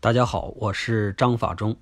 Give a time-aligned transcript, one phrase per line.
[0.00, 1.76] 大家好，我是张法中，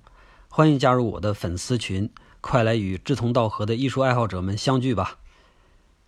[0.49, 2.09] 欢迎加入我的粉丝群，
[2.41, 5.19] 快来与志同道合的艺术爱好者们相聚吧！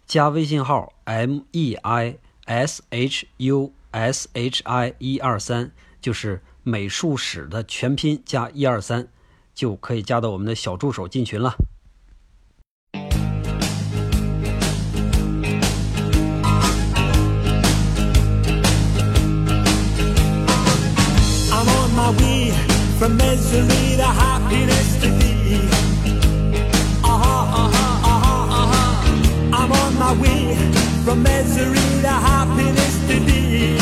[0.08, 9.08] 加微信号 m e i s h u s h i 一二三，就是美术史的全拼加一二三，
[9.54, 11.54] 就可以加到我们的小助手进群了。
[23.10, 25.68] From misery to happiness to thee.
[27.04, 29.58] Uh-huh, uh-huh, uh-huh, uh-huh.
[29.58, 30.56] I'm on my way
[31.04, 33.78] from misery to happiness to thee.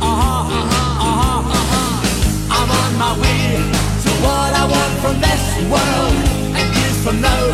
[0.00, 2.56] Uh-huh, uh-huh, uh-huh, uh-huh.
[2.56, 3.44] I'm on my way
[4.04, 6.14] to what I want from this world.
[6.56, 7.44] And years from now,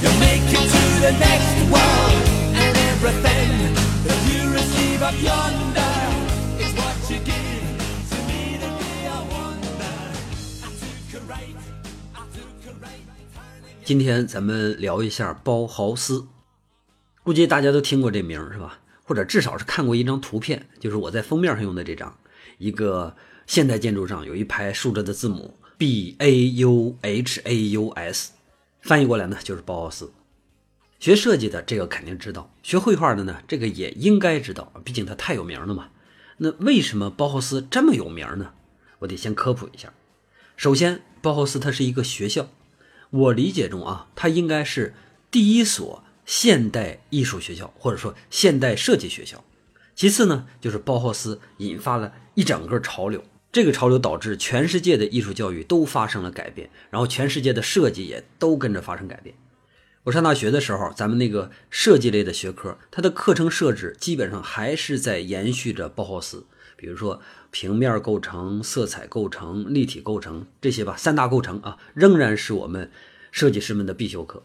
[0.00, 2.22] you'll make it to the next world.
[2.60, 3.48] And everything
[4.06, 5.65] that you receive up yonder
[13.84, 16.26] 今天咱们聊一下包豪斯，
[17.22, 18.80] 估计大家都听过这名是吧？
[19.04, 22.18] 或者至少是看过一张图片，就是我在封面上用的这张，
[22.58, 23.14] 一个
[23.46, 28.32] 现代建筑上有一排竖着的字母 B A U H A U S，
[28.80, 30.12] 翻译过来呢就是包豪斯。
[30.98, 35.90] 学设计的这个肯定知道，学绘画的呢这个也应该知道，毕竟它太有名了嘛。
[36.38, 38.54] 那为什么包豪斯这么有名呢？
[38.98, 39.92] 我得先科普一下。
[40.56, 42.48] 首先，包豪斯它是一个学校，
[43.16, 44.94] 我理解中啊，它应该是
[45.30, 49.42] 第一所现代艺术学校，或者说现代设计学校。
[49.94, 59.34] 其次呢，就是包豪斯引发了一整个潮流，这个潮流导致全世界的艺术教育都发生了改变，然后全世界的设计也都跟着发生改变。
[60.04, 66.44] 我上大学的时候，咱们那个设计类的学科，它的课程设置基本上还是在延续着包豪斯，
[66.76, 67.20] 比如说
[67.50, 72.90] 平面构成、色彩构成、立体构成这些吧，三大构成啊，仍然是我们
[73.36, 74.44] 设计师们的必修课。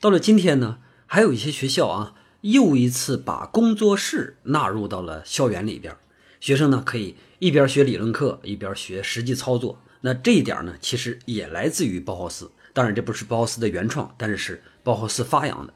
[0.00, 5.96] 到了今天呢，还有一些学校啊，又一次把工作室纳入到了校园里边，
[6.40, 9.80] 学生呢可以一边学理论课，一边学实际操作。
[10.00, 12.50] 那这一点呢，其实也来自于包豪斯。
[12.72, 15.72] 当然，这不是包豪斯的原创，但是是包豪斯发扬的。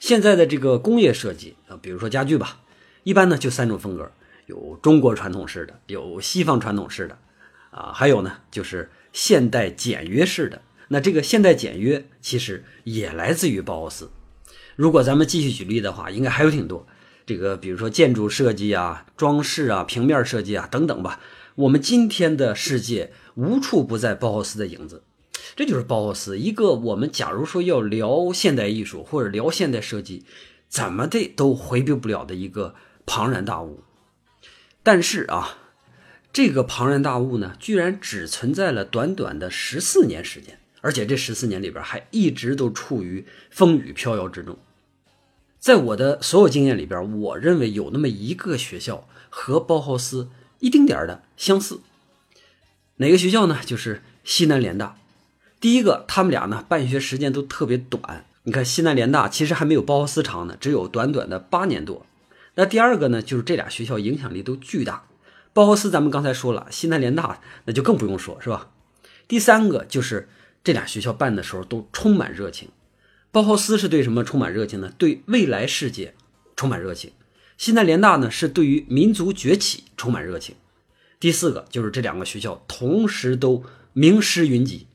[0.00, 2.60] 现在的这个工业设计啊，比如说家具吧，
[3.04, 4.12] 一般呢就三种风格，
[4.44, 7.16] 有中国传统式的，有西方传统式的，
[7.70, 10.60] 啊，还有呢就是现代简约式的。
[10.88, 14.10] 那这个现代简约其实也来自于包豪斯。
[14.76, 16.86] 如果咱们继续举例的话，应该还有挺多。
[17.26, 21.20] 这个比如说建筑设计啊、装饰啊、平面设计啊等等吧。
[21.56, 25.02] 我们今天的世界无处不在包豪斯的影子。
[25.56, 30.24] 这就是包豪斯，一个我们假如说要聊现代艺术或者聊现代设计，
[30.68, 32.74] 怎么的都回避不了的一个
[33.04, 33.82] 庞然大物。
[34.82, 35.58] 但是啊，
[36.32, 44.56] 这个庞然大物呢，居然只存在了短短的十四年时间，而且这十四年里边还一直都处于风雨飘摇之中。
[45.58, 50.28] 在我的所有经验里边，我认为有那么一个学校和包豪斯
[50.60, 51.80] 一丁点的相似，
[52.96, 53.58] 哪个学校呢？
[53.66, 54.96] 就是西南联大。
[55.60, 58.24] 第一个，他们俩呢办学时间都特别短。
[58.44, 62.06] 你看，西南联大其实还没有包豪斯长呢，只有短短的八年多。
[62.54, 65.04] 那第二个呢，就是这俩学校影响力都巨大。
[65.52, 68.70] 包豪斯咱们刚才说了，西南联大那就更不用说，是吧？
[69.26, 70.28] 第三个就是
[70.68, 72.68] 这俩学校办的时候都充满热情。
[73.32, 74.92] 包豪斯是对什么充满热情呢？
[74.98, 76.12] 对未来世界
[76.56, 77.10] 充满热情。
[77.56, 80.56] 西南联大呢是对于民族崛起充满热情。
[81.18, 83.64] 第四个就是这两个学校同时都
[83.94, 84.86] 名师云集。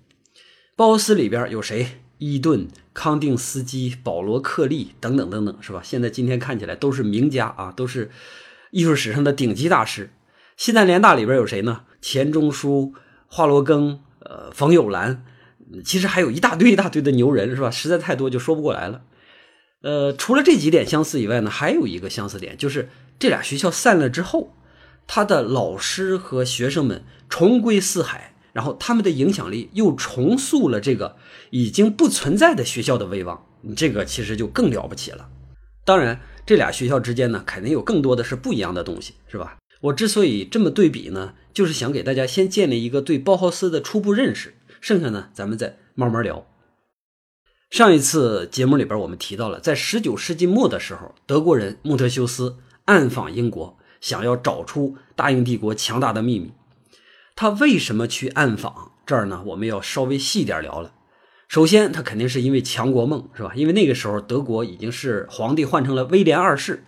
[0.76, 2.02] 包豪斯里边有谁？
[2.20, 5.82] 伊顿、康定斯基、保罗·克利等等等等，是吧？
[5.84, 8.12] 现在今天看起来都是名家啊，都是
[8.70, 10.12] 艺术史上的顶级大师。
[10.56, 11.82] 西南联大里边有谁呢？
[12.00, 12.94] 钱钟书、
[13.26, 15.26] 华罗庚、呃，冯友兰，
[15.82, 17.72] 其实还有一大堆一大堆的牛人，是吧？
[17.72, 19.02] 实在太多就说不过来了。
[19.82, 24.56] 呃，除了这几点相似以外呢，还有一个相似点，就是这俩学校散了之后，
[25.08, 28.32] 他的老师和学生们重归四海。
[28.54, 31.16] 然后他们的影响力又重塑了这个
[31.50, 35.28] 已经不存在的学校的威望，这个其实就更了不起了。
[35.84, 39.58] 当然，这俩学校之间呢，肯定有更多的是不一样的东西，是吧？
[39.82, 44.54] 我之所以这么对比呢，就是想给大家先建立一个对包豪斯的初步认识，
[44.84, 46.46] 剩下呢，咱们再慢慢聊。
[47.70, 56.52] 上一次节目里边我们提到了，在19世纪末的时候，德国人穆特修斯暗访英国，想要找出大英帝国强大的秘密。
[57.34, 58.92] 他为什么去暗访？
[59.06, 60.94] 这儿呢，我们要稍微细点聊了。
[61.48, 63.54] 首先，他肯定是因为强国梦，是吧？
[63.56, 66.84] 因为那个时候德国已经是皇帝换成了威廉二世，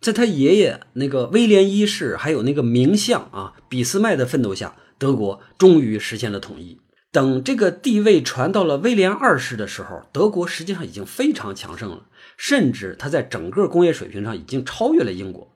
[0.00, 6.80] 在他爷爷那个威廉一世，还有那个名相啊俾斯麦的奋斗下，德国终于实现了统一。
[7.14, 15.54] 等这个地位传到了威廉二世的时候，德国实际上已经非常强盛了，甚至他在整个工业水平上已经超越了英国。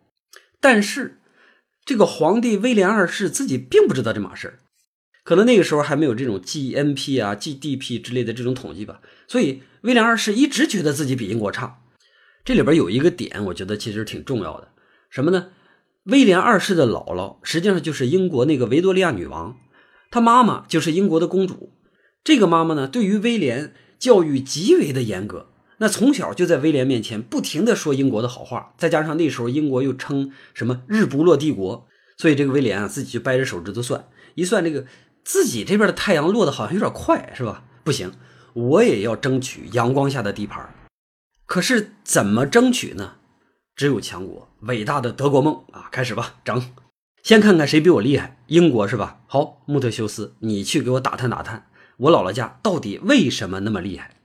[0.60, 1.18] 但是，
[1.84, 4.60] 这个皇帝威廉二世自己并不知道这码事，
[5.24, 11.80] 可能那个时候还没有这种 GNP 啊、GDP 之类的这种统计吧，所以威廉二世一直觉得自己比英国差。
[12.44, 14.68] 这里边有一个点，我觉得其实挺重要的，
[15.10, 15.48] 什么呢？
[16.04, 19.56] 威廉二世的姥姥实际上就是英国那个维多利亚女王，
[20.10, 21.72] 她妈妈就是英国的公主。
[22.24, 34.84] 这个妈妈呢，对于威廉教育极为的严格，那从小就在威廉面前不停的说英国的好话，再加上那时候英国又称什么日不落帝国，所以这个威廉啊自己就掰着手指头算，一算这个
[35.24, 37.64] 自己这边的太阳落的好像有点快，是吧？
[37.84, 38.12] 不行，
[38.54, 40.74] 我也要争取阳光下的地盘。
[41.46, 43.14] 可是怎么争取呢？
[43.74, 45.88] 只有强国，伟大的德国梦啊！
[45.90, 46.60] 开始吧，整，
[47.28, 48.38] 先看看谁比我厉害。
[48.46, 49.20] 英国是吧？
[49.26, 51.66] 好，穆特修斯，你去给我打探打探，
[51.98, 54.16] 我姥姥家到底为什么那么厉害？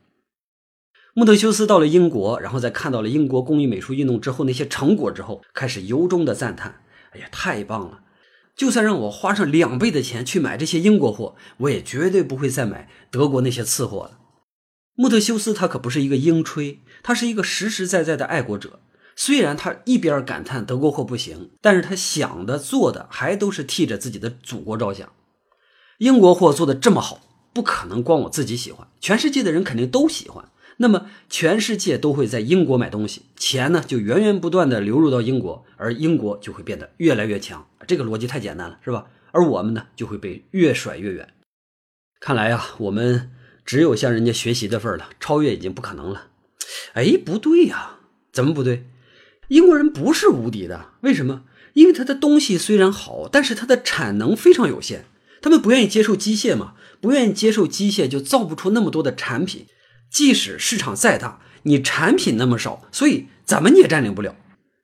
[1.14, 8.04] 穆特修斯到了英国，然后在看到了英国工艺美术运动之后那些成果之后，开始由衷的赞叹：哎呀，太棒了！
[8.56, 14.20] 就算让我花上两倍的钱去买这些英国货，我也绝对不会再买德国那些次货了。
[14.96, 18.80] 穆特修斯他可不是一个鹰吹，他是一个实实在在的爱国者。
[19.16, 25.12] 虽然他一边感叹德国货不行，但是他想的做的还都是替着自己的祖国着想。
[26.00, 27.22] 英国货做的这么好，
[27.54, 30.50] 不可能光我自己喜欢，全世界的人肯定都喜欢。
[30.78, 37.68] 那么全世界都会在英国买东西，钱呢就源源不断的流入到英国，而英国就会变得越来越强。
[37.88, 39.08] 这个逻辑太简单了，是吧？
[39.32, 41.34] 而我们呢就会被越甩越远。
[42.20, 43.32] 看来呀，我们。
[43.66, 46.28] 只有向人家学习的份了，超越已经不可能了。
[46.96, 48.00] 哎，不对呀，
[48.34, 48.86] 怎么不对？
[49.54, 51.44] 英国人不是无敌的，为什么？
[51.74, 55.06] 因为他的东西虽然好，但是它的产能非常有限，
[55.44, 59.68] 他们不愿意接受机械嘛，不愿意接受机械，就造不出那么多的产品。
[60.10, 64.36] 即使市场再大，你产品那么少，所以怎么你也占领不了。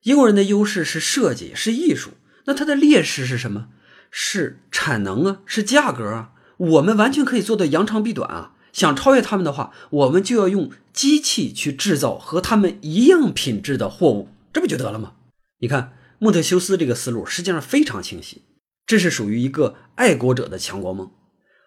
[0.03, 2.11] 英国人的优势是设计，是艺术，
[2.45, 3.69] 那它的劣势是什么？
[4.11, 6.29] 是产能啊，是价格啊。
[6.57, 8.51] 我们完全可以做到扬长避短啊。
[8.71, 15.13] 想超越他们的话，我们就要用机器去制造和他们一样品质的货物，这不就得了吗？
[15.59, 18.43] 你看穆特修斯这个思路实际上非常清晰，
[18.85, 21.11] 这是属于一个爱国者的强国梦。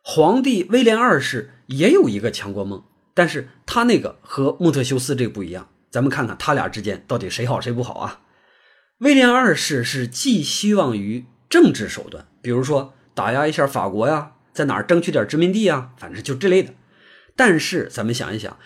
[0.02, 2.82] 皇帝威廉二世也有一个强国梦，
[3.14, 5.68] 但是他那个和穆特修斯这个不一样。
[5.90, 8.22] 咱们看看他俩之间到底谁好谁不好啊？
[8.98, 16.72] 威廉二世是寄希望于政治手段，比如说打压一下法国呀，在哪儿争取点殖民地啊，反正就这类的。
[17.36, 18.58] 但是咱们想一想，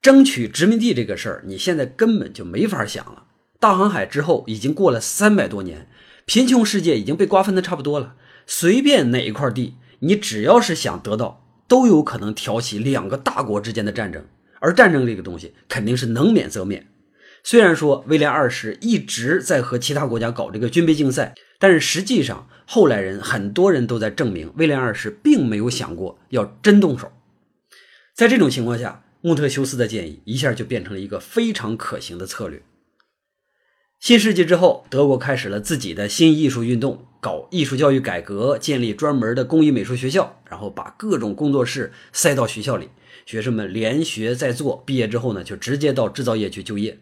[0.00, 3.21] 争取殖民地这个事儿，你现在根本就没法想了。
[3.62, 5.86] 大航海之后已经过了三百多年，
[6.26, 8.16] 贫穷世界已经被瓜分的差不多了。
[8.44, 14.26] 随便哪一块地，你只要是想得到，都有可能挑起两个大国之间的战争。
[14.58, 16.88] 而战争这个东西肯定是能免则免。
[17.44, 27.12] 虽然说威廉二世一直在和其他国家搞这个军备竞赛，但是实际上后来人很多人都在证明，威廉二世并没有想过要真动手。
[28.12, 32.60] 在这种情况下，穆特修斯的建议一下就变成了一个非常可行的策略。
[34.02, 42.88] 新世纪之后，德国开始了自己的新艺术运动，搞艺术教育改革，建立专门的工艺美术学校，然后把各种工作室塞到学校里，
[43.26, 46.98] 学生们连学再做，毕业之后呢，就直接到制造业去就业。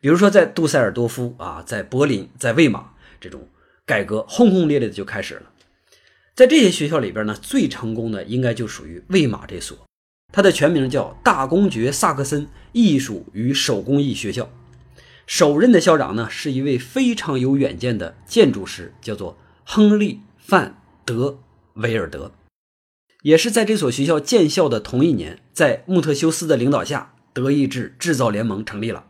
[0.00, 3.46] 比如说在杜塞尔多夫啊，在柏林，在魏玛，这种
[3.84, 5.42] 改革轰轰烈烈的就开始了。
[6.34, 9.76] 在这些学校里边呢，最成功的应该就属于魏玛这所。
[10.32, 14.50] 它的全名叫大公爵萨克森艺术与手工艺学校，
[15.30, 21.38] 首任的校长呢是一位非常有远见的建筑师，叫做亨利·范德
[21.74, 22.32] 维尔德。
[23.22, 29.06] 也是在这所学校建校的同一年，在穆特修斯的领导下，德意志制造联盟成立了。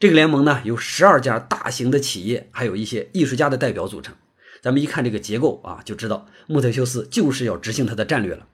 [0.00, 4.12] 这个联盟呢由十二家大型的企业，还有一些艺术家的代表组成。
[4.60, 8.48] 咱们一看这个结构啊，就知道穆特修斯就是要执行他的战略了。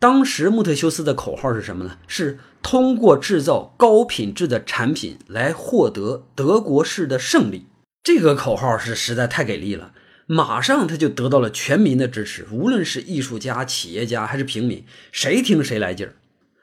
[0.00, 1.98] 当时穆特修斯的口号是什么呢？
[2.06, 7.66] 是通过制造高品质的产品来获得德国式的胜利。
[8.04, 9.92] 这个口号是实在太给力了，
[10.26, 16.14] 马上他就得到了全民的支持，无论是艺术家、企业家还是平民，谁听谁来劲儿。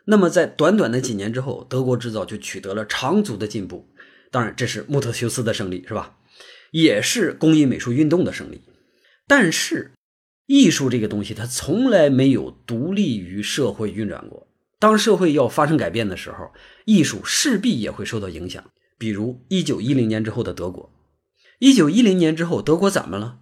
[0.05, 3.89] 那么在短短的几年之后，德国制造就取得了长足的进步。
[4.31, 6.15] 当然，这是穆特修斯的胜利，是吧？
[6.71, 8.61] 也是工艺美术运动的胜利。
[9.27, 9.91] 但是。
[10.47, 14.47] 艺术这个东西，它从来没有独立于社会运转过。
[14.77, 16.51] 当社会要发生改变的时候，
[16.85, 18.63] 艺术势必也会受到影响。
[18.97, 20.91] 比如一九一零年之后的德国，
[21.59, 23.39] 一九一零年之后，德国怎么了？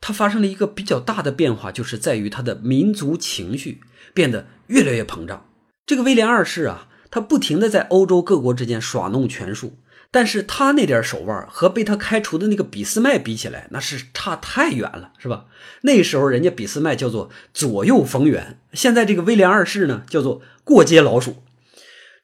[0.00, 3.80] 它发生了一个比较大的变化，就是在于它的民族情绪
[4.14, 5.46] 变得越来越膨胀。
[5.84, 9.78] 这个威廉二世啊，他不停的在欧洲各国之间耍弄权术，
[10.10, 15.44] 但是他那点手腕和被他开除的那个俾斯麦比起来，那是差太远了，是吧？
[15.82, 21.36] 那时候人家俾斯麦叫做左右逢源，现在这个威廉二世呢，叫做过街老鼠。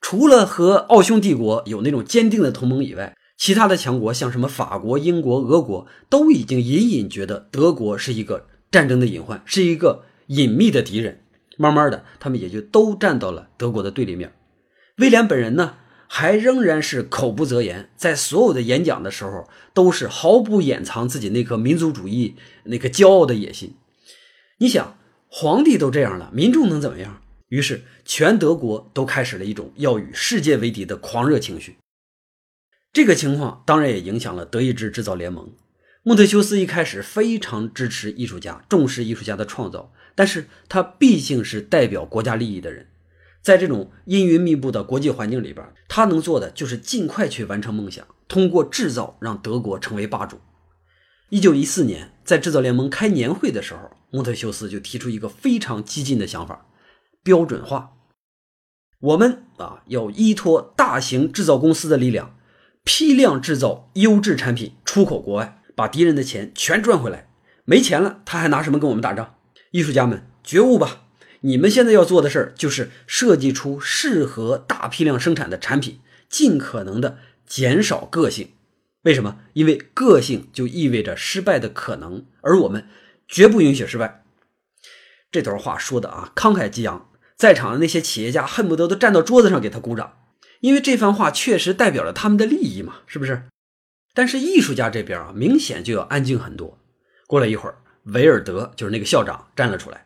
[0.01, 11.21] 除了和奥匈帝国有那种坚定的同盟以外，其他的强国像什么法国、英国、俄国，都已经隐隐觉得德国是一个战争的隐患，是一个隐秘的敌人。
[11.57, 14.33] 慢慢的，他们也就都站到了德国的对立面。
[14.99, 15.75] 威廉本人呢，
[16.07, 23.75] 还仍然是口不择言，在所有的演讲的时候，都是毫不掩藏自己那颗民族主义、那个骄傲的野心。
[24.59, 24.97] 你想，
[25.29, 27.21] 皇帝都这样了，民众能怎么样？
[27.49, 31.77] 于是，全德国都开始了一种要与世界为敌的狂热情绪。
[32.93, 35.53] 这个情况当然也影响了德意志制造联盟。
[36.05, 42.89] 孟特修斯一开始非常支持艺术家，重视艺术家的创造，但是他毕竟是代表国家利益的人，
[43.45, 50.41] 在这种阴云密布的国际环境里边，他能做的就是尽快去完成梦想，通过制造让德国成为霸主。
[51.29, 56.67] 一九一四年，在制造联盟开年会的时候，穆特修斯就提出一个非常激进的想法。
[57.23, 57.93] 标准化，
[59.01, 62.37] 我们啊要依托大型制造公司的力量，
[62.83, 67.29] 批量制造优质产品，出口国外，把敌人的钱全赚回来。
[67.67, 69.35] 没钱了，他还拿什么跟我们打仗？
[69.73, 71.04] 艺术家们觉悟吧！
[71.47, 78.53] 你们现在要做的事儿就是设计出适合大批量生产的产品，尽可能的减少个性。
[79.03, 79.41] 为什么？
[79.53, 82.89] 因为个性就意味着失败的可能，而我们
[83.29, 84.25] 绝不允许失败。
[85.31, 87.11] 这段话说的啊，慷慨激昂。
[87.37, 90.17] 在场的那些企业家恨不得都站到桌子上给他鼓掌，
[90.61, 93.43] 因为这番话确实代表了他们的利益嘛，是不是？
[94.15, 96.79] 但是艺术家这边啊，明显就要安静很多。
[97.27, 100.04] 过了一会儿，维尔德就是那个校长站了出来：“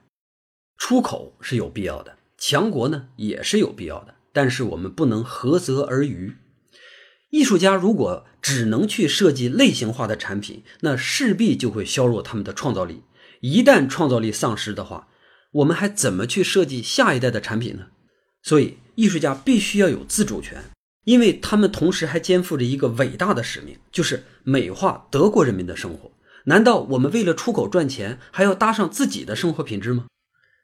[0.79, 6.37] 出口是有必要的，强国呢也是有必要的，但是我们不能涸泽而渔。
[7.31, 13.03] 艺术家如果只能去设计类型化的产品，那势必就会削弱他们的创造力。
[13.41, 15.09] 一旦创造力丧失的话，
[15.53, 17.89] 我们还怎么去设计下一代的产品呢？
[18.43, 20.63] 所以，艺术家必须要有自主权，
[21.05, 26.11] 因为他们同时还肩负着一个伟大的使命，就是美化德国人民的生活。
[26.45, 30.07] 难道我们为了出口赚钱，还要搭上自己的生活品质吗？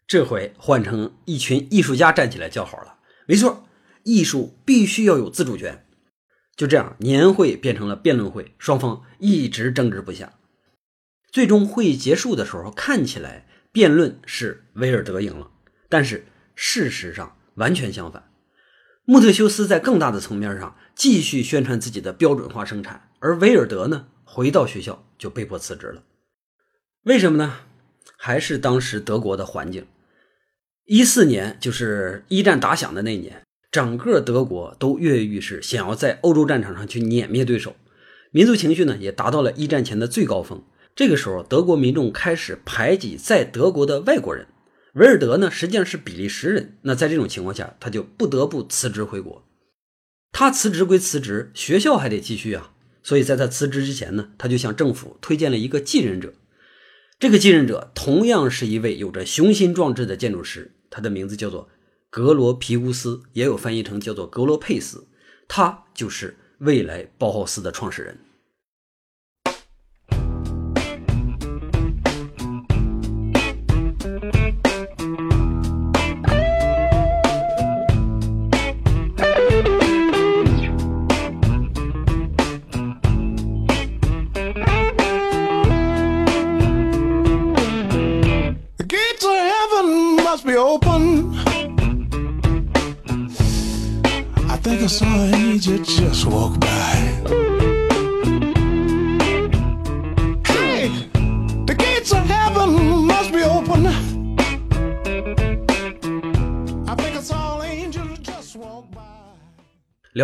[0.06, 2.98] 这回换成一群艺术家站起来叫好了。
[3.26, 3.66] 没错，
[4.02, 5.86] 艺术必须要有自主权。
[6.56, 10.34] 就这样，年会变成了辩论会，双方一直争执不下。
[11.32, 13.46] 最终会议结束的时候，看起来。
[13.72, 15.50] 辩论是威尔德赢了，
[15.88, 18.30] 但是事实上完全相反。
[19.04, 26.04] 穆特修斯在更大的层面上继续宣传自己的标准化生产，而威尔德呢，回到学校就被迫辞职了。
[27.02, 27.62] 为什么呢？
[28.16, 29.84] 还是当时德国的环境。
[30.86, 37.74] 一四年就是一战打响的那年，整个德国都跃跃欲试，想要在欧洲战场上去碾灭对手，
[38.30, 40.62] 民族情绪呢也达到了一战前的最高峰。
[40.94, 44.46] 这个时候，德国民众开始排挤在德国的外国人。
[44.92, 46.78] 维尔德呢，实际上是比利时人。
[46.82, 49.44] 那在这种情况下，他就不得不辞职回国。
[50.30, 52.72] 他辞职归辞职，学校还得继续啊。
[53.02, 56.34] 所以在他辞职之前呢，他就向政府推荐了一个继任者。
[57.18, 61.68] 这个继任者同样是一位有着雄心壮志的建筑师，他的名字叫做
[62.08, 65.08] 格罗皮乌斯，也有翻译成叫做格罗佩斯。
[65.48, 68.16] 他就是未来包豪斯的创始人。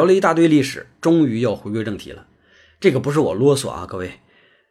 [0.00, 2.26] 聊了一大堆历史，终于要回归正题了。
[2.80, 4.20] 这个不是我啰嗦啊，各位，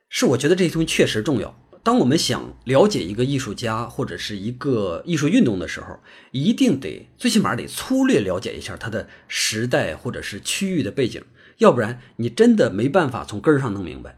[0.09, 1.55] 是我觉得这些东西确实重要。
[1.83, 5.99] 当我们想了解一个艺术家或者是一个艺术运动的时候，
[6.31, 11.21] 一定得最起码得粗略了解一下它的时代或者是区域的背景，
[11.59, 14.17] 要不然你真的没办法从根儿上弄明白。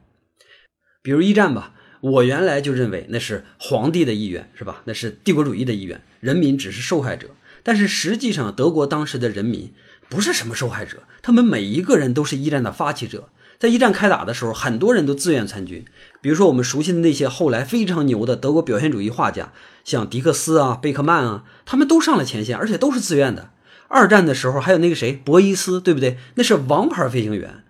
[1.03, 4.82] 比如一战吧，我原来就认为那是皇帝的意愿，是吧？
[4.86, 7.32] 那是帝国主义的意愿，人民只是受害者。
[7.63, 9.74] 但是实际上，德国当时的人民。
[10.12, 13.30] 不是什么受害者，他们每一个人都是一战的发起者。
[13.58, 15.86] 在一战开打的时候，很多人都自愿参军。
[16.20, 19.53] 比如说我们熟悉的那些后来非常牛的德国表现主义画家，
[19.86, 23.51] 像迪克斯啊、贝克曼啊，他们都上了前线，而且都是自愿的。
[23.88, 26.18] 二战的时候还有那个谁，博伊斯，对不对？
[26.36, 27.63] 那是王牌飞行员。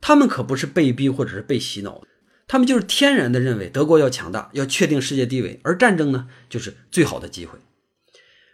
[0.00, 2.00] 他们可不是被逼或者是被洗脑，
[2.48, 7.58] 他们就是天然的认为德国要强大，要确定世界地位，而战争呢，就是最好的机会。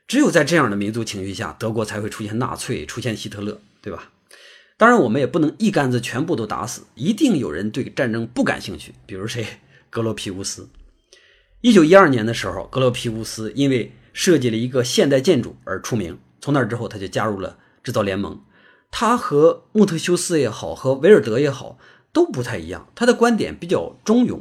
[0.07, 4.13] 只有在这样的民族情绪下，德国才会出现纳粹，出现希特勒，对吧？
[4.79, 8.93] 当然，我们也不能一竿子全部都打死，一定有人对战争不感兴趣。
[9.07, 9.47] 比如谁？
[9.91, 10.69] 格罗皮乌斯。
[11.63, 16.19] 一九一二年的时候，格罗皮乌斯因为设计了一个现代建筑而出名。
[16.41, 18.41] 从那之后，他就加入了制造联盟。
[18.91, 21.79] 他和穆特修斯也好，和维尔德也好，
[22.13, 22.89] 都不太一样。
[22.95, 24.41] 他的观点比较中庸，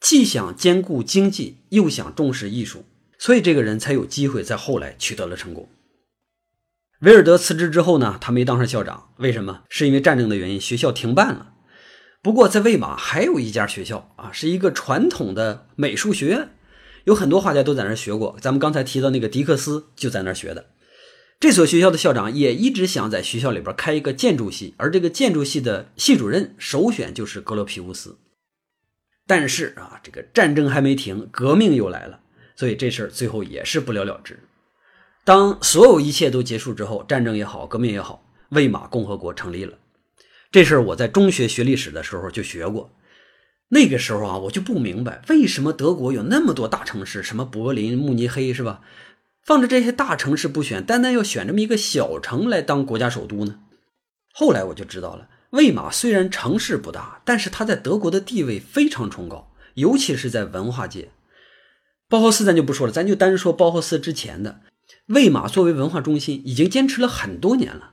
[0.00, 2.84] 既想兼顾经济，又想重视艺术，
[3.18, 5.68] 所以这个人才有机会在后来取得了成功。
[7.00, 9.64] 维尔德辞职之后呢，他没当上校长，为什么？
[9.68, 11.52] 是因为战争的原因，学校停办了。
[12.22, 16.48] 不过在魏玛还有一家学校啊，是一个传统的美术学院，
[17.04, 18.36] 有很多画家都在那儿学过。
[18.40, 20.70] 咱们刚才提到那个迪克斯就在那儿学的。
[21.38, 28.18] 这所学校的校长也一直想在学校里边开一个建筑系，而这个建筑系的系主任首选就是格罗皮乌斯。
[29.24, 32.18] 但是啊，这个战争还没停，革命又来了，
[32.58, 34.36] 所以这事儿最后也是不了了之。
[35.22, 39.78] 当所有一切都结束之后，战争也好，革命也好，魏玛共和国成立了。
[40.50, 42.90] 这事儿我在中学学历史的时候就学过。
[43.68, 48.80] 那个时候啊，我就不明白为什么德国有那么多大城市，什么柏林、慕尼黑，是吧？
[49.44, 53.60] 放着这些大城市不选，单单要选这么一个小城来当国家首都呢？
[54.32, 61.10] 后来我就知道了，魏玛虽然城市不大，但是它在德国的地位非常崇高，尤其是在文化界。
[62.08, 64.60] 包豪斯咱就不说了，咱就单说包豪斯之前的。
[65.08, 67.92] 魏玛作为文化中心，已经坚持了很多年了。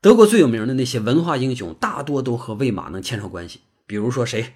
[0.00, 3.60] 德国最有名的那些文化英雄，大多都和魏玛能牵上关系。
[3.86, 4.54] 比如说谁，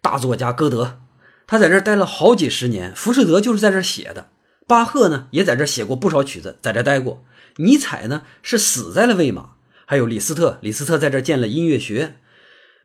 [0.00, 1.00] 大作家歌德，
[1.46, 4.28] 他在这待了好几十年，《浮士德》就是在这写的。
[4.68, 7.24] 巴赫呢，也在这写过不少曲子，在这待过。
[7.56, 9.50] 尼采呢，是死在了魏玛。
[9.86, 12.20] 还有李斯特，李斯特在这建了音乐学院。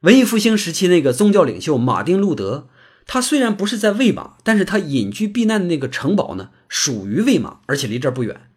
[0.01, 2.69] 文艺复兴时期那个宗教领袖马丁路德。
[3.05, 8.49] 他虽然不是在魏玛，但是他隐居避难的那个城堡呢，属于魏玛，而且离这儿不远。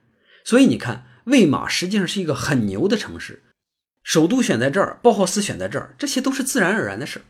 [0.44, 3.42] 所以你看，魏玛实际上是一个很牛的城市，
[4.02, 7.22] 首都选在这儿，包豪斯选在这儿，这些都是自然而然的事。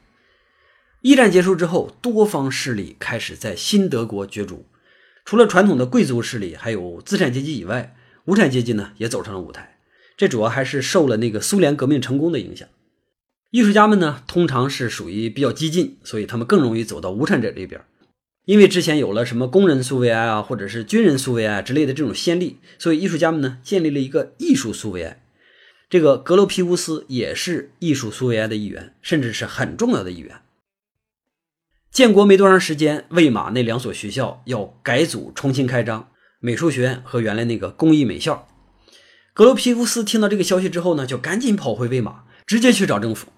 [1.01, 4.67] 一战结束之后，多方势力开始在新德国角逐，
[5.25, 9.79] 除了传统的贵族势力，还有资产阶级以外，无产阶级呢也走上了舞台。
[10.17, 12.69] 这主要还是受了那个苏联革命成功的影响。
[13.51, 17.81] 艺术家们呢，通常是属于比较激进，所以他们更容易走到无产者这边。
[18.45, 25.23] 因为之前有了什么工人苏维埃啊，或者是军人苏维埃之类的这种先例，所以艺术家们呢建立了一个艺术苏维埃。
[25.89, 30.41] 这个格罗皮乌斯也是艺术苏维埃的一员，甚至是很重要的一员。
[31.91, 36.09] 建国没多长时间，魏玛那两所学校要改组重新开张，
[36.41, 38.47] 美术学院和原来那个工艺美校。
[39.33, 43.29] 格罗皮乌斯听到这个消息之后呢，就赶紧跑回魏玛，直接去找政府。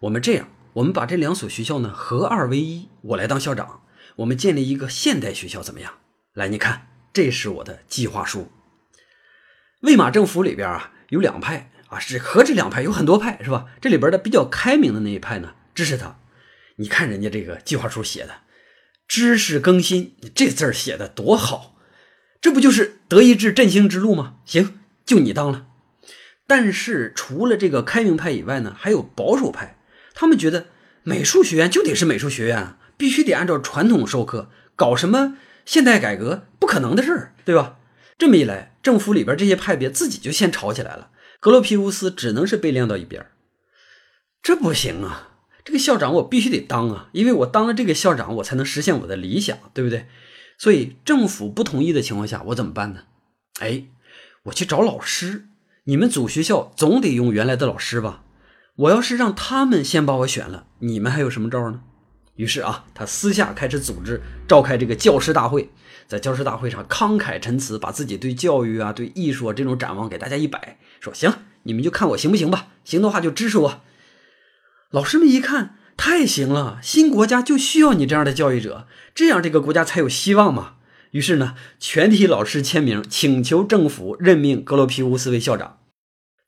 [0.00, 3.82] 我们这样，我们把这两所学校呢合二为一，我来当校长，
[4.16, 5.92] 我们建立一个现代学校怎么样？
[6.32, 8.50] 来，你看，这是我的计划书。
[9.82, 13.66] 魏玛政府里边啊有两派啊，是和这两派有很多派是吧？
[13.82, 16.18] 这里边的比较开明的那一派呢支持他。
[16.76, 18.36] 你看人家这个计划书写的，
[19.06, 21.76] 知识更新，这字儿写的多好，
[22.40, 24.36] 这不就是德意志振兴之路吗？
[24.46, 25.66] 行，就你当了。
[26.46, 29.76] 但是除了这个开明派以外呢，还有保守派。
[30.20, 30.66] 他们觉得
[31.02, 37.78] 美术学院就得是美术学院，必须得按照传统授课，搞什么现代改革不可能的事儿，对吧？
[38.18, 41.08] 这么一来，政府里边这些派别自己就先吵起来了。
[41.40, 43.24] 格罗皮乌斯只能是被晾到一边
[44.42, 45.38] 这不行啊！
[45.64, 50.06] 这个校长我必须得当啊，因为我当了这个校长，我才能实现我的理想，对不对？
[50.58, 53.04] 所以政府不同意的情况下，我怎么办呢？
[53.60, 53.84] 哎，
[54.42, 55.46] 我去找老师。
[55.84, 58.22] 你们组学校总得用原来的老师吧？
[58.80, 61.80] 我要是让他们先把我选了，你们还有什么招呢？
[62.36, 65.68] 于是啊，他私下开始组织召开这个教师大会，
[66.08, 71.30] 在教师大会上慷慨陈词，把自己对教育啊、对艺术啊这种展望给大家一摆，说行，
[71.64, 73.82] 你们就看我行不行吧，行的话就支持我。
[74.90, 80.76] 老师们一看，太行了，新国家就需要你这样的教育者，这样这个国家才有希望嘛。
[81.10, 85.76] 于是呢，全体老师签名请求政府任命格罗皮乌斯为校长。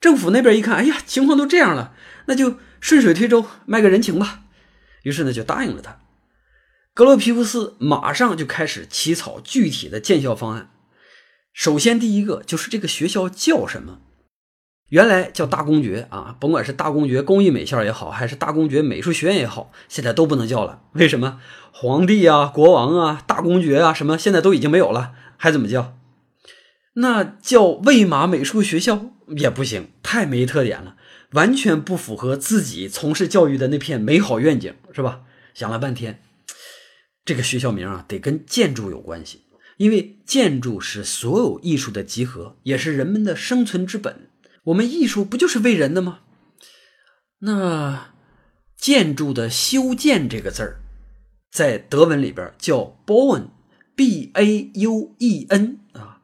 [0.01, 1.93] 政府那边一看，哎呀，情况都这样了。
[2.27, 4.43] 那就顺水推舟卖个人情吧，
[5.03, 5.99] 于是呢就答应了他。
[6.95, 10.71] 格罗皮乌斯马上就开始起草具体的建校方案。
[11.53, 14.01] 首先第一个就是这个学校叫什么？
[14.89, 20.83] 原来叫大公爵啊，甭管是大公爵工艺美校也好，还是大公爵美术学院也好，现在都不能叫了。
[20.93, 21.41] 为什么？
[21.73, 25.97] 皇帝啊、国王啊、大公爵啊，什么现在都已经没有了，还怎么叫？
[26.97, 30.97] 那叫魏玛美术学校也不行，太没特点了，
[31.33, 35.23] 完全不符合自己从事教育的那片美好愿景，是吧？
[35.55, 36.23] 想了半天，
[37.25, 39.43] 这个学校名啊，得跟建筑有关系，
[39.77, 44.31] 因为建筑是所有艺术的集合，也是人们的生存之本。
[44.65, 46.21] 我们艺术不就是为人的吗？
[47.41, 48.15] 那
[48.77, 50.81] 建筑的修建这个字儿，
[51.51, 56.21] 在德文里边叫 bauen，b a u e n 啊，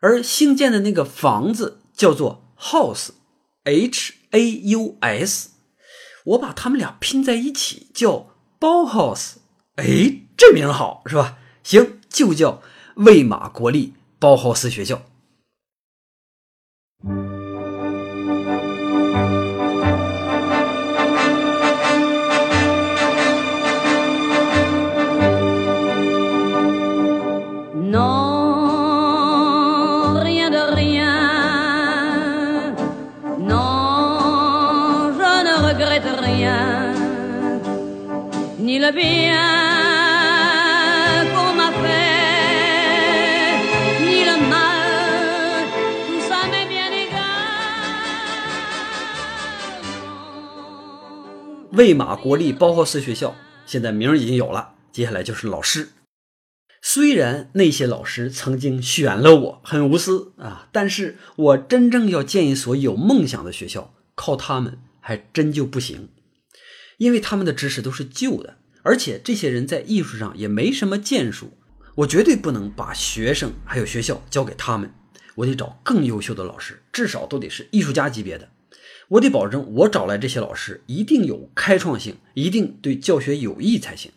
[0.00, 5.50] 而兴建的那个房子叫做 house，h a u s，
[6.24, 9.36] 我把他们俩拼在一起叫 Bauhaus，
[9.76, 11.38] 哎，这名好是吧？
[11.62, 12.60] 行，就叫
[12.96, 15.02] 魏玛国立包豪斯学校。
[51.74, 55.90] 魏玛国立包豪斯学校现在名已经有了，接下来就是老师。
[56.80, 66.08] 虽然那些老师曾经选了我，很无私啊，但是我真正要建一所有梦想的学校，靠他们还真就不行，
[66.98, 71.56] 因为他们的知识都是旧的，而且这些人在艺术上也没什么建树，
[71.96, 74.92] 我绝对不能把学生还有学校交给他们，
[75.36, 78.48] 我得找更优秀的老师，至少都得是艺术家级别的。
[79.08, 84.10] 我得保证，我找来这些老师一定有开创性，一定对教学有益才行。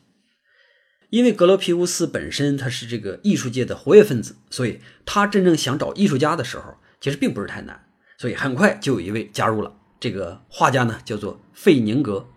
[1.09, 7.85] 因为格罗皮乌斯本身他是这个艺术界的活跃分子，所以他真正想找艺术家的时候，其实并不是太难。
[8.17, 9.75] 所以很快就有一位加入了。
[9.99, 12.27] 这个画家呢，叫做费宁格。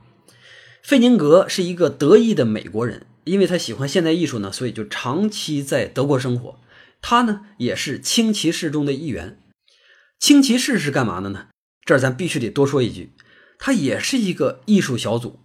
[0.89, 6.61] 费宁格是一个德裔的美国人，因为他喜欢现代艺术呢，所以就长期在德国生活。
[7.03, 9.39] 他呢，也是青骑士中的一员。
[10.19, 11.49] 青骑士是干嘛的呢？
[11.85, 13.13] 这儿咱必须得多说一句，
[13.59, 15.41] 他也是一个艺术小组，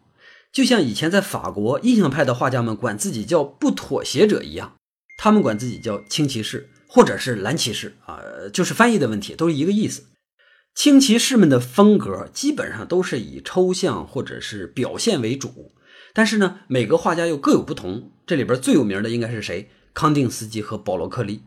[0.54, 4.78] 就像以前在法国印象派的画家们管自己叫不妥协者一样，
[5.18, 8.22] 他们管自己叫青骑士或者是蓝骑士啊，
[8.54, 10.04] 就是翻译的问题，都是一个意思。
[10.76, 15.72] 轻骑士们的风格基本上都是以抽象或者是表现为主，
[16.14, 18.12] 但是呢，每个画家又各有不同。
[18.26, 19.70] 这里边最有名的应该是谁？
[19.94, 21.44] 康定斯基和保罗克利。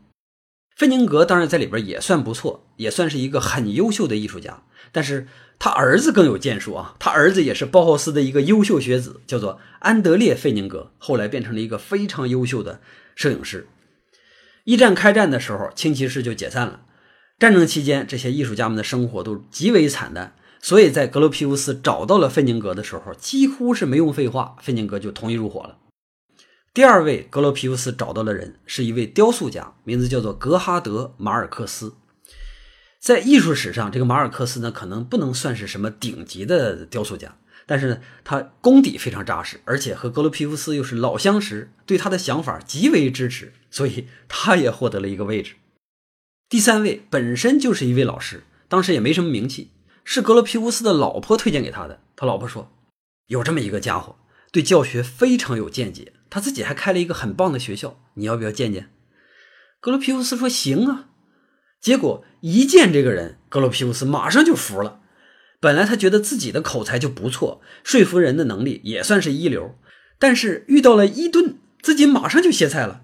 [0.76, 4.62] 费宁格当然在里边也算不错，也算是一个很优秀的艺术家。
[4.92, 5.26] 但是
[5.58, 6.94] 他儿子更有建树啊！
[6.98, 12.80] 他儿子也是包豪斯的一个优秀学子，叫做安德烈·费宁格，后来变成了一个非常优秀的
[13.16, 13.66] 摄影师。
[14.64, 16.82] 一战开战的时候，清骑士就解散了。
[17.38, 25.76] 战争期间，这些艺术家们的生活都极为惨淡，所以在格罗皮乌斯找到了费宁格的时候，几乎是没用废话，费宁格就同意入伙了。
[26.72, 31.94] 第二位格罗皮乌斯找到的人是一位雕塑家，名字叫做格哈德·马尔克斯。
[32.98, 45.56] 在艺术史上，这个马尔克斯呢，可能不能算是什么顶级的雕塑家，但是呢，他功底非常扎实，而且和格罗皮乌斯又是老相识，对他的想法极为支持，所以他也获得了一个位置。
[46.48, 49.72] 第三位本身就是一位老师，当时也没什么名气，
[50.04, 52.00] 是格罗皮乌斯的老婆推荐给他的。
[52.14, 52.70] 他老婆说，
[53.26, 54.14] 有这么一个家伙，
[54.52, 56.12] 对教学非常有见解。
[56.30, 58.90] 他自己还开了一个很棒的学校，你要不要见见？
[59.80, 61.08] 格罗皮乌斯说：“行啊。”
[61.82, 65.00] 结果一见这个人，格罗皮乌斯马上就服了。
[65.58, 69.76] 本来他觉得自己的口才就不错，说服人的能力也算是一流，
[70.20, 73.02] 但是遇到了伊顿，自己马上就歇菜了。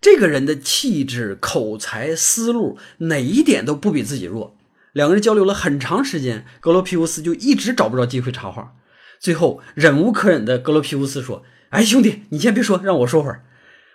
[0.00, 4.56] 这个人的气质、口才、思路哪一点都不比自己弱。
[4.92, 8.74] 两个人交流了很长时间，格罗皮乌斯就一直找不着机会插话。
[9.18, 11.44] 最后忍无可忍的格罗皮乌斯说。
[11.70, 13.44] 哎，兄弟，你先别说，让我说会儿。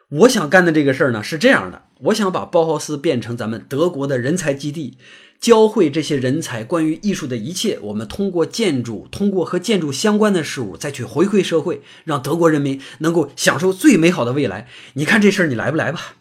[0.09, 4.97] 我想干的这个事儿呢是这样的：我想把包豪斯变成咱们德国的人才基地，
[5.39, 7.79] 教会这些人才关于艺术的一切。
[7.81, 14.67] 我们通过建筑，通过和建筑相关的事物，再去回馈社会，让德国人民能够享受最美好的未来。
[14.93, 16.15] 你看这事儿，你来不来吧？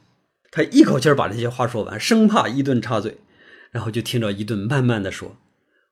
[0.51, 3.19] 他一口气把这些话说完，生怕伊顿插嘴，
[3.71, 5.37] 然后就听着伊顿慢慢的说：“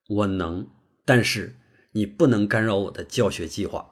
[0.09, 0.67] 我能，
[1.05, 1.57] 但是
[1.93, 3.91] 你不能干扰我的教学计划。”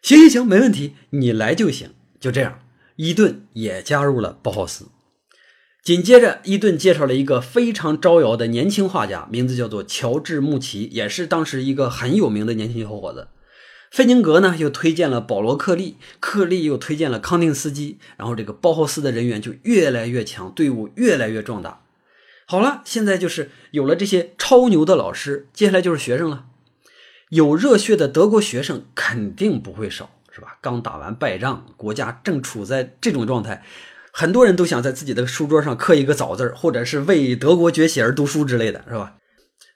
[0.00, 1.90] 行行行，没问题，你来就行。
[2.20, 2.60] 就这样，
[2.96, 4.86] 伊顿也加入了包豪斯。
[5.82, 13.28] 紧接着，伊顿介绍了一个非常招摇的年轻画家，名字叫做乔治·穆奇，也是当时一个很有名的年轻小伙子。
[13.90, 21.82] 费宁格呢又推荐了保罗·克利，克利又推荐了康定斯基，然后这个包豪斯的人员就越来越强，队伍越来越壮大。
[22.46, 26.46] 好了，现在就是有了这些超牛的老师，接下来就是学生了。
[27.28, 30.58] 有热血的德国学生肯定不会少，是吧？
[30.60, 33.64] 刚打完败仗，国家正处在这种状态。
[34.12, 39.16] 很多人都想在自己的书桌上刻一个“早”字或者是为德国崛起而读书之类的是吧？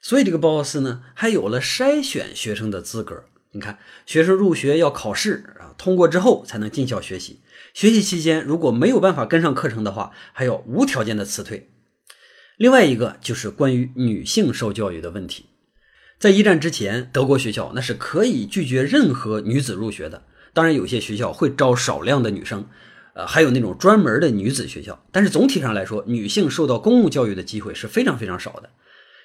[0.01, 3.25] 所以这个包豪斯呢，还有了筛选学生的资格。
[3.51, 7.41] 你看，学生入学要考试啊，通过之后才能进校学习。
[7.73, 11.69] 学习期间如果没有办法跟上课程的话，还要无条件的辞退。
[12.57, 15.47] 另外一个就是关于女性受教育的问题，
[16.17, 20.23] 在一战之前，德国学校那是可以拒绝任何女子入学的。
[20.53, 22.65] 当然，有些学校会招少量的女生。
[23.15, 28.69] 呃，还有那种专门的女子学校，但是总体上来说，女性受到公共教育的机会是非常非常少的。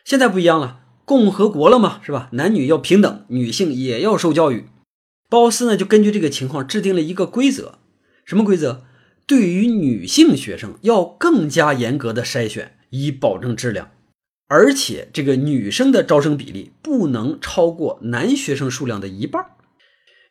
[0.04, 2.28] 现在不一样了，共和国了嘛，是吧？
[2.32, 4.66] 男女要平等，女性也要受教育。
[5.28, 7.78] 包斯呢，就根据这个情况制定了一个规则，
[8.24, 8.82] 什么规则？
[9.26, 13.90] 对于女性学生要更加严格的筛选，以保证质量，
[14.48, 19.44] 而且这个女生的招生比例不能超过男学生数量的一半，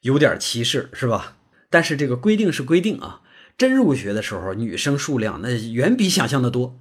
[0.04, 1.36] 有点歧视是吧？
[1.70, 3.22] 但是这个规定是规定啊。
[3.58, 6.80] 真入学的时候，女生数量那远比想象的多。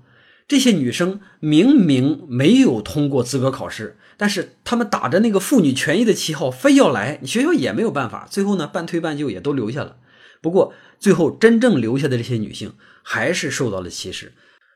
[0.48, 8.26] 这些女生明明没有通过资格考试，但是她们打着那个妇女权益的旗号，非要来，学校也没有办法。
[8.30, 9.96] 最后呢，半推半就也都留下了。
[10.40, 14.32] 不过最后真正留下的这些女性，还是受到了歧视。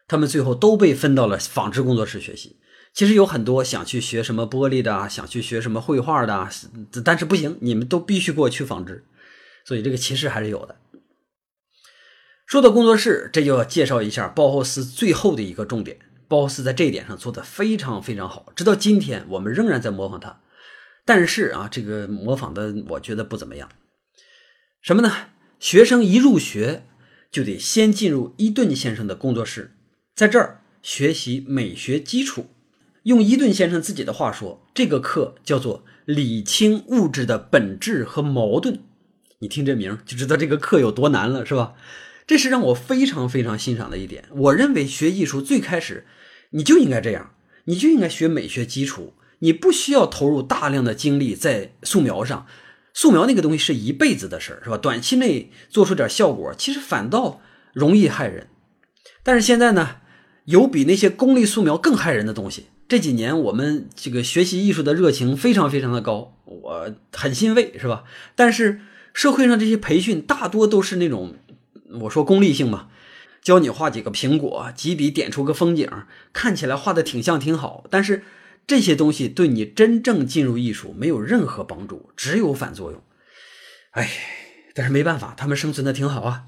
[0.07, 2.57] 她们最后都被分到了纺织工作室学习。
[2.97, 6.49] 其实有很多想去学什么玻璃的，想去学什么绘画的，
[7.05, 9.05] 但是不行，你们都必须给我去纺织。
[9.67, 10.77] 所以这个歧视还是有的。
[12.47, 15.99] 说到工作室，这就要介绍一下包豪斯最后的一个重点。
[16.27, 20.41] 包豪斯在这一点上做的非常非常好，直到今天我们仍然在模仿他。
[21.05, 23.69] 但是啊，这个模仿的我觉得不怎么样。
[24.81, 25.13] 什么呢？
[25.61, 26.85] 学生一入学
[27.31, 29.77] 就得先进入伊顿先生的工作室，
[30.15, 32.47] 在这儿学习美学基础。
[33.07, 38.81] 用伊顿先生自己的话说，这个课叫做“理清物质的本质和矛盾”。
[39.39, 41.75] 你听这名就知道这个课有多难了，是吧？
[42.27, 44.25] 这是让我非常非常欣赏的一点。
[44.33, 46.05] 我认为学艺术最开始，
[46.51, 47.33] 你就应该这样，
[47.67, 49.15] 你就应该学美学基础。
[49.39, 52.45] 你不需要投入大量的精力在素描上，
[52.93, 54.77] 素描那个东西是一辈子的事儿，是吧？
[54.77, 57.41] 短期内做出点效果，其实反倒
[57.73, 58.49] 容易害人。
[59.23, 59.99] 但是现在呢，
[60.47, 62.67] 有比那些功利素描更害人的东西。
[62.89, 68.05] 这几年我们这个学习艺术的热情非常非常的高，我很欣慰，是吧？
[68.35, 68.81] 但是
[69.13, 71.37] 社会上这些培训大多都是那种。
[72.01, 72.89] 我说功利性嘛，
[73.41, 75.89] 教你画几个苹果，几笔点出个风景，
[76.33, 78.25] 看起来画的挺像挺好，但是
[78.67, 83.01] 这些东西对你真正进入艺术没有任何帮助，只有反作用。
[83.93, 84.11] 哎，
[84.75, 86.47] 但是没办法，他们生存的挺好啊。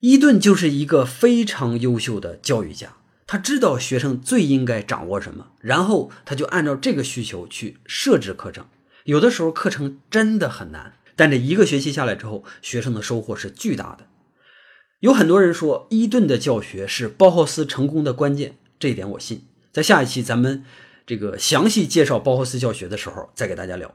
[0.00, 2.96] 伊顿就是一个非常优秀的教育家，
[3.30, 8.66] 他知道学生最应该掌握什么，然后他就按照这个需求去设置课程。
[9.04, 14.08] 有的时候课程真的很难，但这一个学期下来之后，学生的收获是巨大的。
[14.98, 19.44] 有很多人说伊顿的教学是包豪斯成功的关键，这一点我信。
[19.70, 20.64] 在下一期咱们
[21.06, 23.94] 这个详细介绍包豪斯教学的时候再给大家聊。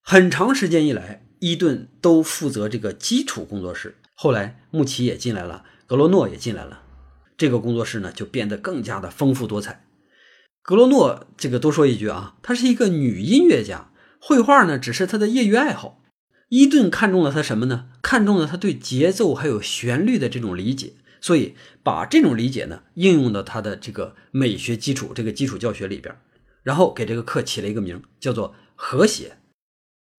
[0.00, 6.84] 很长时间以来，伊顿都负责这个基础工作室，后来穆奇也进来了，格罗诺也进来了，
[7.36, 9.84] 这个工作室呢就变得更加的丰富多彩。
[10.62, 16.02] 格罗诺这个多说一句啊，她是一个女音乐家，绘画呢只是她的业余爱好。
[16.48, 17.88] 伊顿看中了她什么呢？
[18.02, 26.14] 看中了她对节奏还有旋律的这种理解，所以把这种理解呢应用到他的这个美学基础这个基础教学里边，
[26.62, 29.38] 然后给这个课起了一个名，叫做和谐。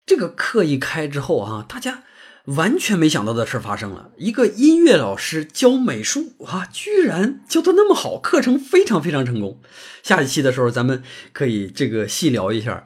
[0.06, 2.04] 这个课一开之后啊，大家
[2.48, 9.60] 完全没想到的事发生了：一个音乐老师教美术啊，居然教的那么好，课程非常非常成功。
[10.02, 12.86] 下一期的时候，咱们可以这个细聊一下，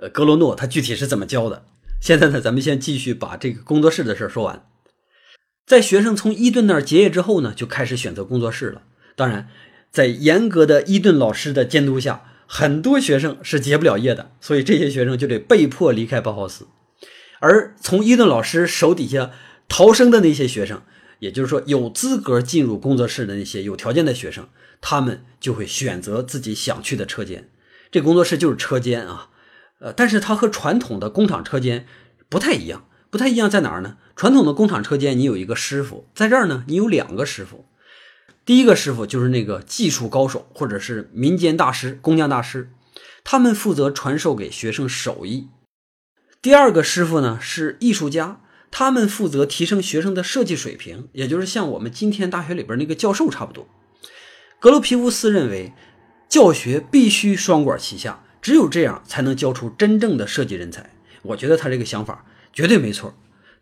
[0.00, 1.64] 呃，格罗诺他具体是怎么教的。
[2.00, 4.64] 现在呢，咱们先继续把这个工作室的事说完。
[5.66, 8.82] 在学生从伊顿那儿结业之后呢，就开始选择工作室了。
[9.16, 9.48] 当然，
[9.90, 16.68] 在严格的伊顿老师的监督下，很多学生是结不了业的，所以这些学生就得被迫离开包豪斯。
[17.42, 19.32] 而从伊顿老师手底下
[19.68, 20.80] 逃生的那些学生，
[21.18, 24.48] 也就是说有资格进入工作室的那些有条件的学生，
[24.80, 27.50] 他们就会选择自己想去的车间。
[27.90, 29.30] 这工作室就是车间啊。
[29.80, 31.88] 呃，但是它和传统的工厂车间
[32.28, 33.96] 不太一样，不太一样在哪儿呢？
[34.14, 37.66] 传统的工厂车间你有一个师傅，在这儿呢，你有两个师傅。
[38.44, 42.70] 第一个师傅就是那个技术高手，或者是民间大师、工匠大师，
[43.24, 45.48] 他们负责传授给学生手艺。
[46.42, 53.68] 第二个师傅呢是艺术家，他们负责提升学生的设计水平，也就是像我们今天大学里边那个教授差不多。
[54.58, 55.72] 格罗皮乌斯认为，
[56.28, 60.90] 教学必须双管齐下，只有这样才能教出真正的设计人才。
[61.22, 63.14] 我觉得他这个想法绝对没错，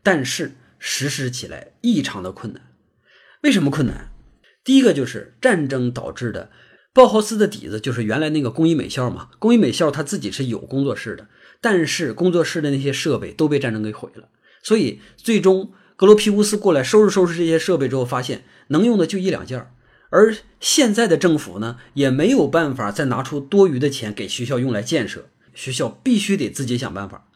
[0.02, 2.62] 但是实施起来异常的困难。
[3.42, 4.10] 为什么困难？
[4.64, 6.50] 第一个就是战争导致的。
[6.92, 11.28] 包豪斯的底子就是原来那个工艺美校嘛，工艺美校他自己是有工作室的，
[11.61, 14.29] 但是工作室的那些设备都被战争给毁了，
[14.62, 19.73] 所以最终格罗皮乌斯过来收拾收拾这些设备之后，发现能用的就一两件儿。
[20.11, 27.27] 而现在的政府呢，也没有办法再拿出多余的钱给学校用来建设，学校必须得自己想办法。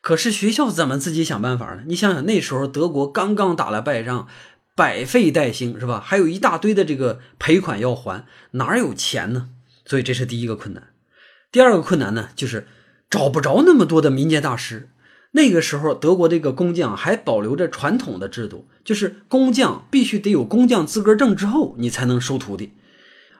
[0.00, 1.82] 可是学校怎么自己想办法呢？
[1.86, 4.28] 你想想，那时候德国刚刚打了败仗。
[4.76, 6.00] 百废待兴是吧？
[6.00, 9.50] 还有一大堆的这个赔款要还，哪有钱呢？
[9.84, 10.90] 所以这是第一个困难。
[11.52, 12.66] 第二个困难呢，就是
[13.10, 14.88] 找不着那么多的民间大师。
[15.32, 22.72] 那个时候，德国这个工匠还保留着传统的制度，就是工匠必须得有工匠资格证之后，你才能收徒弟。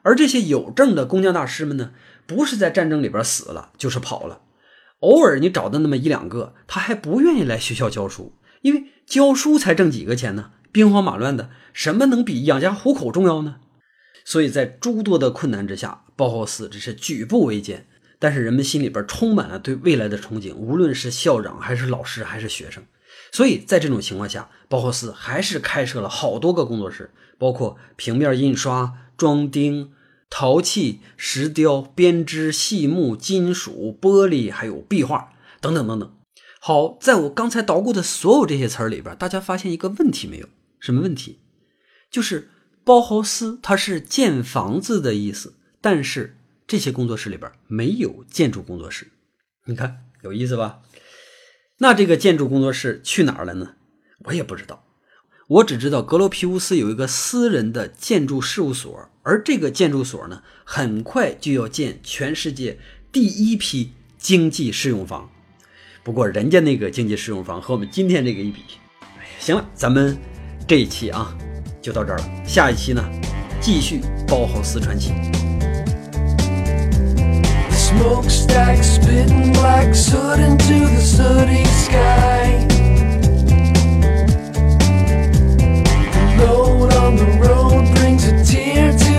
[0.02, 1.90] 而这些有证的工匠大师们呢，
[2.26, 4.42] 不是在战争里边死了，就是跑了。
[5.00, 10.50] 偶尔你找的那么一两个，他还不愿意来学校教书，因为教书才挣几个钱呢？
[10.70, 13.56] 兵荒马乱的，什么能比养家糊口重要呢？
[14.24, 17.88] 所以在诸多的困难之下，包豪斯只是举步维艰，
[18.20, 22.84] 但是人们心里边充满了对未来的憧憬，无论是校长还是老师还是学生。
[23.32, 29.92] 所以在这种情况下，包豪斯还是开设了好多个工作室，包括平面印刷、装钉、
[30.28, 36.12] 陶器、石雕、编织、细木、金属、玻璃，还有壁画等等等等。
[36.60, 40.48] 好，在我刚才捣鼓的所有这些词儿里边，大家发现一个问题没有？
[40.78, 41.38] 什么问题？
[42.10, 42.50] 就是
[42.84, 46.36] 包豪斯，它是建房子的意思，但是
[46.70, 49.10] 这些工作室里边没有建筑工作室。
[49.64, 50.82] 你看有意思吧？
[51.78, 53.74] 那这个建筑工作室去哪儿了呢？
[54.26, 54.84] 我也不知道。
[55.48, 62.78] 我只知道格罗皮乌斯有一个私人的建筑事务所，而这个建筑所呢，很快就要建全世界
[63.10, 65.28] 第一批经济适用房。
[66.04, 68.60] 不过人家那个经济适用房和我们今天这个一比，
[69.00, 70.16] 哎呀，行了，咱们。
[70.68, 71.36] 这一期啊，
[71.82, 72.46] 就到这儿了。
[72.46, 73.02] 下一期呢，
[73.60, 75.10] 继续包豪斯传奇。
[77.90, 82.66] Smokestacks spitting black soot into the sooty sky.
[86.38, 89.09] Load on the road brings a tear to